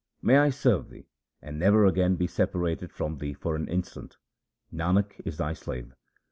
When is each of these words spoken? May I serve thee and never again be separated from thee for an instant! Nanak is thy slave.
May 0.19 0.39
I 0.39 0.49
serve 0.49 0.89
thee 0.89 1.05
and 1.43 1.59
never 1.59 1.85
again 1.85 2.15
be 2.15 2.25
separated 2.25 2.91
from 2.91 3.19
thee 3.19 3.33
for 3.35 3.55
an 3.55 3.67
instant! 3.67 4.17
Nanak 4.73 5.21
is 5.25 5.37
thy 5.37 5.53
slave. 5.53 5.93